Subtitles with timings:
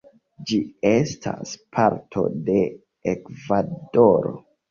[0.51, 0.55] Ĝi
[0.91, 2.57] estas parto de
[3.13, 4.35] Ekvadoro.